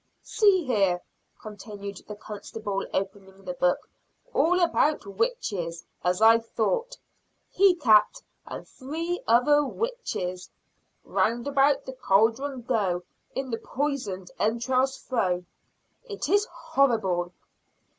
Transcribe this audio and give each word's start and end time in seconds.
"See 0.23 0.65
here!" 0.65 0.99
continued 1.39 1.97
the 2.07 2.15
constable, 2.15 2.83
opening 2.91 3.45
the 3.45 3.53
book, 3.53 3.87
"All 4.33 4.59
about 4.59 5.05
witches, 5.05 5.83
as 6.03 6.23
I 6.23 6.39
thought! 6.39 6.97
He 7.51 7.75
cat 7.75 8.19
and 8.47 8.67
three 8.67 9.21
other 9.27 9.63
witches! 9.63 10.49
'Round 11.03 11.45
about 11.47 11.85
the 11.85 11.93
cauldron 11.93 12.63
go: 12.63 13.03
In 13.35 13.51
the 13.51 13.59
poisoned 13.59 14.31
entrails 14.39 14.97
throw.' 14.97 15.45
It 16.05 16.27
is 16.27 16.47
horrible!" 16.51 17.31